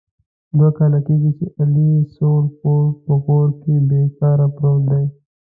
[0.57, 5.05] دوه کال کېږي چې علي سوړ پوړ په کور کې بې کاره پروت دی.